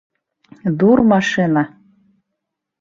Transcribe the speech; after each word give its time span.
Ҙур 0.85 1.05
машина! 1.13 1.65